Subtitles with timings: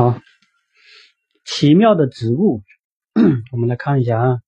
[0.00, 0.18] 好，
[1.44, 2.62] 奇妙的植物，
[3.52, 4.38] 我们来看一下啊。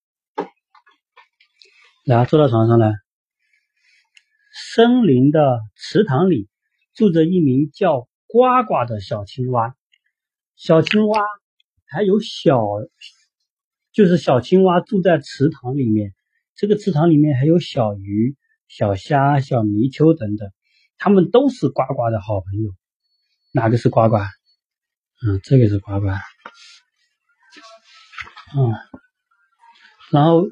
[2.06, 2.94] 来，坐到床上来。
[4.74, 6.48] 森林的池塘里
[6.94, 9.76] 住着一名叫呱呱的小青蛙。
[10.56, 11.20] 小青蛙
[11.84, 12.58] 还有小，
[13.92, 16.14] 就是小青蛙住在池塘里面。
[16.54, 20.50] 这个池塘里面还有小鱼、小虾、小泥鳅等等，
[20.96, 22.72] 它们都是呱呱的好朋友。
[23.52, 24.16] 哪个是呱呱？
[25.24, 26.08] 嗯，这个是呱呱。
[28.56, 28.74] 嗯，
[30.10, 30.42] 然后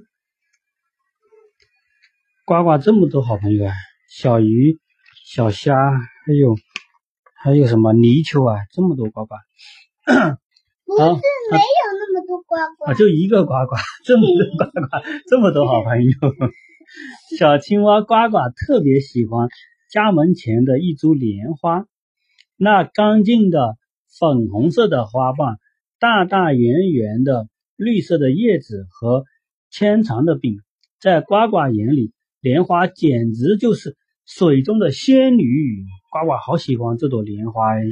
[2.45, 3.73] 呱呱这么多好朋友啊，
[4.09, 4.79] 小鱼、
[5.27, 6.55] 小虾，还有
[7.35, 9.35] 还有什么泥鳅啊，这么多呱呱。
[10.85, 13.75] 不是没有那么多呱呱啊，就一个呱呱，
[14.05, 16.13] 这么多呱呱，这么多好朋友。
[17.37, 19.49] 小青蛙呱呱特别喜欢
[19.91, 21.87] 家门前的一株莲花，
[22.57, 23.80] 那干净的。
[24.19, 25.59] 粉红色的花瓣，
[25.99, 29.25] 大大圆圆的绿色的叶子和
[29.71, 30.59] 纤长的柄，
[30.99, 35.85] 在呱呱眼里，莲花简直就是水中的仙女。
[36.11, 37.83] 呱呱好喜欢这朵莲花哎。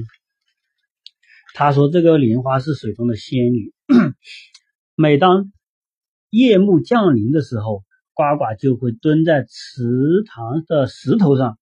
[1.55, 3.73] 他说这个莲花是水中的仙女。
[4.97, 5.53] 每当
[6.31, 9.85] 夜幕降临的时候，呱呱就会蹲在池
[10.27, 11.59] 塘的石头上，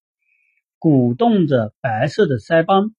[0.78, 2.95] 鼓动着白色的腮帮。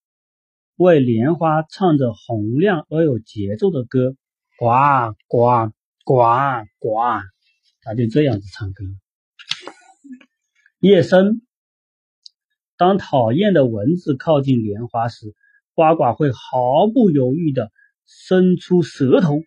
[0.78, 4.16] 为莲花唱着洪亮而有节奏的歌，
[4.59, 5.72] 呱呱
[6.06, 6.22] 呱
[6.78, 7.23] 呱，
[7.81, 8.84] 他就这样子唱歌。
[10.80, 11.42] 夜深，
[12.78, 15.34] 当讨厌的蚊子靠近莲花时，
[15.73, 17.72] 呱呱会毫不犹豫地
[18.06, 19.39] 伸出舌头，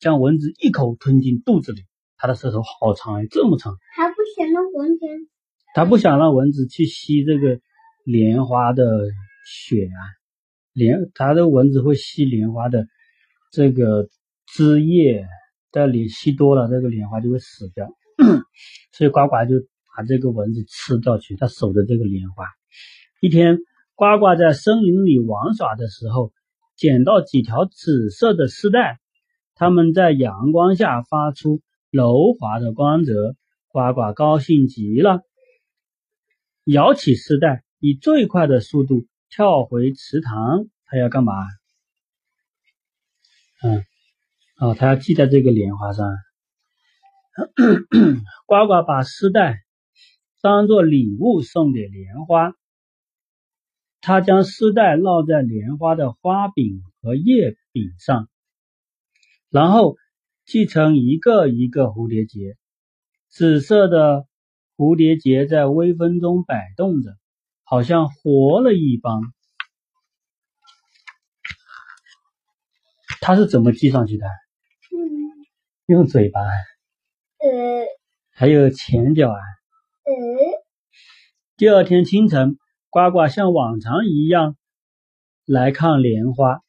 [0.00, 1.82] 将蚊子一口吞进肚子里。
[2.16, 3.76] 它的舌头好长哎，这么长。
[3.94, 5.06] 他不想让蚊子，
[5.76, 7.60] 他不想让蚊子去吸这个
[8.04, 8.84] 莲花的
[9.46, 10.02] 血啊。
[10.72, 12.86] 莲，它的蚊子会吸莲花的
[13.52, 14.08] 这个
[14.46, 15.26] 枝叶，
[15.70, 17.88] 但你吸多了，这个莲花就会死掉。
[18.92, 19.56] 所以呱呱就
[19.96, 22.46] 把这个蚊子吃掉去，它守着这个莲花。
[23.20, 23.58] 一天，
[23.94, 26.32] 呱呱在森林里玩耍的时候，
[26.76, 28.98] 捡到几条紫色的丝带，
[29.54, 31.60] 它们在阳光下发出
[31.90, 33.36] 柔滑的光泽。
[33.68, 35.22] 呱呱高兴极了，
[36.64, 39.06] 摇起丝带，以最快的速度。
[39.34, 41.32] 跳回池塘，他要干嘛？
[43.62, 43.82] 嗯，
[44.60, 46.06] 哦，他要系在这个莲花上。
[48.44, 49.56] 呱呱把丝带
[50.42, 52.52] 当做礼物送给莲花，
[54.02, 58.28] 他将丝带绕在莲花的花柄和叶柄上，
[59.48, 59.96] 然后
[60.44, 62.58] 系成一个一个蝴蝶结。
[63.30, 64.26] 紫色的
[64.76, 67.16] 蝴蝶结在微风中摆动着。
[67.72, 69.22] 好像活了一般，
[73.22, 74.26] 它是怎么系上去的？
[74.26, 75.00] 嗯，
[75.86, 76.42] 用嘴巴。
[76.42, 77.86] 呃。
[78.34, 79.40] 还有前脚啊。
[80.04, 80.12] 呃。
[81.56, 82.58] 第二天清晨，
[82.90, 84.58] 呱呱像往常一样
[85.46, 86.60] 来看莲花，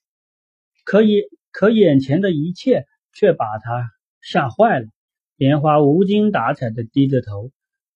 [0.86, 3.92] 可以可眼前的一切却把他
[4.22, 4.88] 吓坏了。
[5.36, 7.52] 莲花无精打采的低着头，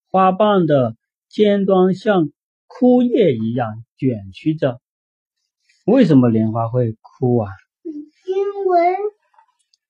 [0.09, 0.97] 花瓣的
[1.29, 2.34] 尖端像。
[2.68, 4.80] 枯叶一样卷曲着，
[5.86, 7.50] 为什么莲花会枯啊？
[7.84, 8.96] 因为，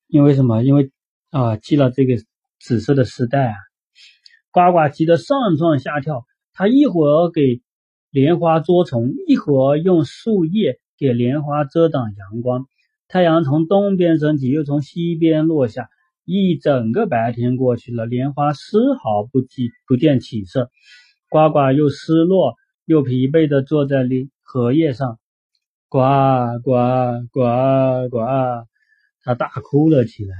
[0.06, 0.62] 因为什么？
[0.62, 0.92] 因为
[1.30, 2.14] 啊，系了这个
[2.60, 3.56] 紫色的丝带啊！
[4.52, 6.24] 呱呱急得上蹿下跳，
[6.54, 7.60] 它一会儿给
[8.10, 12.66] 莲花捉虫，一会儿用树叶给莲花遮挡阳光。
[13.08, 15.88] 太阳从东边升起，又从西边落下，
[16.24, 20.70] 一整个白天过去了，莲花丝毫不见不见起色。
[21.28, 22.54] 呱呱又失落。
[22.88, 23.98] 又疲惫地坐在
[24.40, 25.18] 荷叶上，
[25.90, 25.98] 呱
[26.64, 26.72] 呱
[27.30, 28.18] 呱呱，
[29.22, 30.34] 他大哭了起来。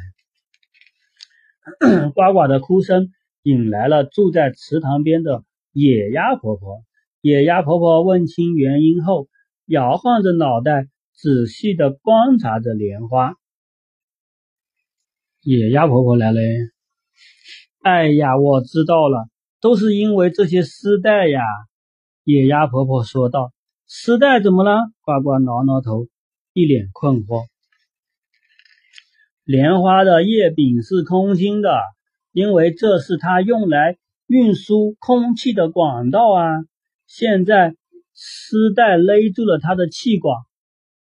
[2.15, 3.11] 呱呱的哭声
[3.43, 6.79] 引来了住在池塘边的野鸭婆婆。
[7.21, 9.29] 野鸭婆婆问清原因后，
[9.67, 13.35] 摇晃着脑袋，仔细地观察着莲花。
[15.43, 16.41] 野鸭婆婆来了，
[17.83, 19.29] 哎呀，我知道了，
[19.61, 21.43] 都是因为这些丝带呀。
[22.31, 23.55] 野鸭婆婆说道
[23.89, 26.09] ：“丝带怎么了？”呱呱挠挠头，
[26.53, 27.47] 一脸困惑。
[29.45, 31.81] 莲花的叶柄是空心的，
[32.33, 33.97] 因为这是它用来
[34.27, 36.45] 运输空气的管道啊。
[37.07, 37.77] 现在
[38.13, 40.37] 丝带勒住了它的气管，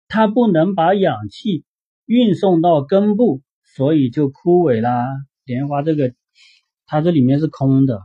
[0.08, 1.64] 它不能把氧气
[2.04, 3.40] 运送到根部，
[3.74, 5.06] 所以就枯萎啦。
[5.46, 6.12] 莲花这个，
[6.84, 8.02] 它这里面是空的，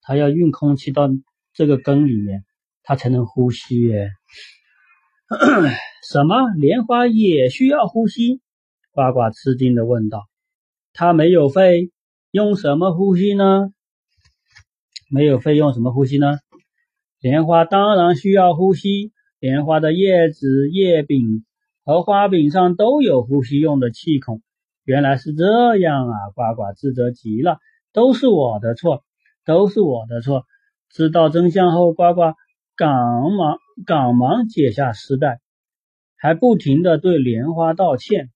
[0.00, 1.10] 它要运空气到
[1.52, 2.46] 这个根里面。
[2.82, 4.10] 它才能呼吸耶。
[6.10, 6.48] 什么？
[6.58, 8.40] 莲花也需要呼吸？
[8.92, 10.26] 呱呱吃惊的问道。
[10.92, 11.90] 它没有肺，
[12.30, 13.72] 用什么呼吸呢？
[15.10, 16.38] 没有肺，用什么呼吸呢？
[17.20, 19.12] 莲花当然需要呼吸。
[19.38, 21.44] 莲花的叶子、叶柄
[21.84, 24.40] 和花柄上都有呼吸用的气孔。
[24.84, 26.14] 原来是这样啊！
[26.34, 27.58] 呱呱自责极了，
[27.92, 29.04] 都是我的错，
[29.44, 30.44] 都是我的错。
[30.90, 32.34] 知道真相后，呱呱
[32.76, 35.40] 赶忙赶忙解下丝带，
[36.16, 38.30] 还不停的对莲花道歉。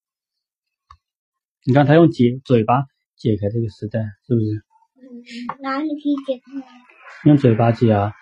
[1.64, 2.84] 你看他用解嘴巴
[3.16, 4.46] 解开这个丝带，是不是？
[5.00, 5.22] 嗯，
[5.62, 7.28] 哪里可以解开？
[7.28, 8.12] 用嘴巴解啊。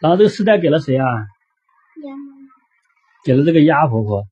[0.00, 1.06] 然后这个丝带给了谁啊？
[1.06, 2.16] 呀，
[3.24, 4.24] 给了这个鸭婆婆。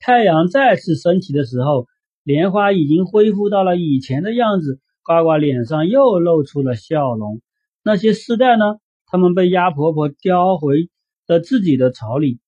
[0.00, 1.86] 太阳再次升起的时候，
[2.22, 7.40] 莲花已经恢复到了以前的样子，呱呱脸上又露出了笑容。
[7.82, 8.64] 那些丝带呢？
[9.12, 10.88] 它们被鸭婆婆叼回
[11.26, 12.40] 了自己的巢里。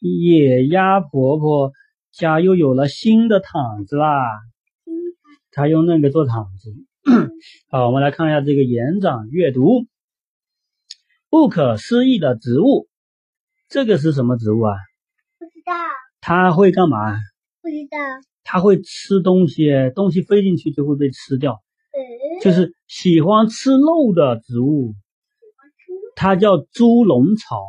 [0.00, 1.70] 野鸭婆婆
[2.10, 4.24] 家又有了新的毯子啦。
[5.52, 6.74] 她用那个做毯子。
[7.70, 9.86] 好，我们来看一下这个延展阅读。
[11.30, 12.88] 不可思议的植物，
[13.68, 14.74] 这个是什么植物啊？
[15.38, 15.74] 不知道，
[16.20, 17.12] 它会干嘛？
[17.62, 17.98] 不知道。
[18.42, 21.62] 它会吃东西，东西飞进去就会被吃掉，
[21.92, 24.96] 嗯，就是喜欢吃肉的植物。
[26.16, 27.60] 它叫猪笼草。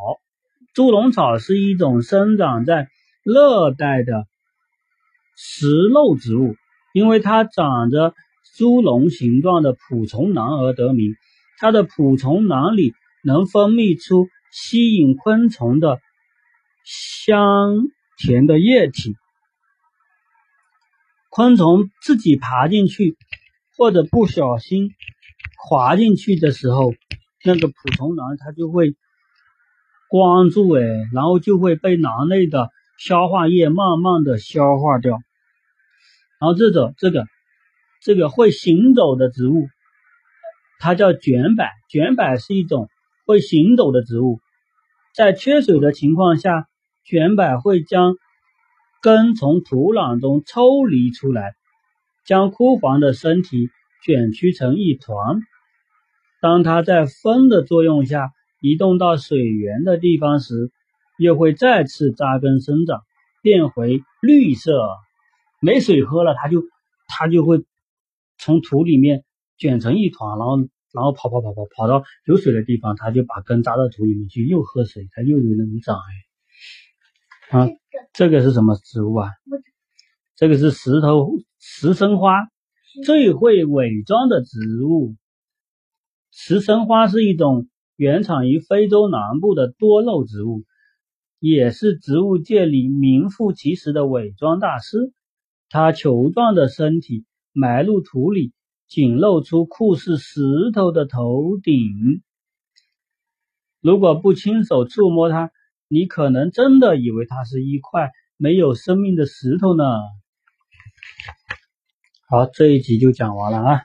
[0.73, 2.89] 猪笼草是一种生长在
[3.23, 4.27] 热带的
[5.37, 6.55] 食肉植物，
[6.93, 8.13] 因为它长着
[8.57, 11.15] 猪笼形状的捕虫囊而得名。
[11.57, 12.93] 它的捕虫囊里
[13.23, 15.99] 能分泌出吸引昆虫的
[16.83, 17.87] 香
[18.17, 19.15] 甜的液体。
[21.29, 23.17] 昆虫自己爬进去，
[23.77, 24.91] 或者不小心
[25.57, 26.93] 滑进去的时候，
[27.45, 28.95] 那个捕虫囊它就会
[30.09, 30.81] 关住，哎，
[31.13, 35.19] 然后就会被囊内的消化液慢慢的消化掉。
[36.39, 37.25] 然后这种这个
[38.01, 39.67] 这个会行走的植物，
[40.79, 41.65] 它叫卷柏。
[41.87, 42.89] 卷柏是一种
[43.27, 44.39] 会行走的植物，
[45.13, 46.67] 在缺水的情况下，
[47.03, 48.15] 卷柏会将
[49.01, 51.53] 根从土壤中抽离出来，
[52.25, 53.69] 将枯黄的身体
[54.03, 55.41] 卷曲成一团。
[56.41, 60.71] 当它在风的作用下移动到水源的地方时，
[61.17, 63.01] 又会再次扎根生长，
[63.41, 64.79] 变回绿色。
[65.61, 66.63] 没水喝了，它就
[67.07, 67.63] 它就会
[68.37, 69.23] 从土里面
[69.57, 70.57] 卷成一团，然后
[70.93, 77.59] 然后跑跑跑跑跑到有水的地方，它就把根扎到土里面去，又喝水，它又有能长哎。
[77.59, 77.67] 啊，
[78.13, 79.29] 这个是什么植物啊？
[80.35, 82.33] 这个是石头石生花，
[83.05, 85.15] 最会伪装的植物。
[86.37, 90.65] 石生花是一种原产于非洲南部的多肉植物，
[91.39, 95.13] 也是植物界里名副其实的伪装大师。
[95.69, 98.51] 它球状的身体埋入土里，
[98.85, 100.41] 仅露出酷似石
[100.73, 102.21] 头的头顶。
[103.79, 105.51] 如果不亲手触摸它，
[105.87, 109.85] 你可能真的以为它是一块没有生命的石头呢。
[112.27, 113.84] 好，这一集就讲完了啊。